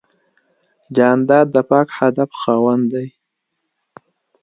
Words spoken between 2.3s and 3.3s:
خاوند دی.